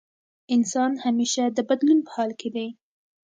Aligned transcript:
انسان 0.55 0.91
همېشه 1.05 1.43
د 1.57 1.59
بدلون 1.69 1.99
په 2.05 2.11
حال 2.15 2.31
کې 2.39 2.49
دی. 2.55 2.67